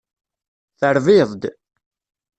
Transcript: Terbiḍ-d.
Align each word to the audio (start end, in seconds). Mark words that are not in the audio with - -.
Terbiḍ-d. 0.79 1.43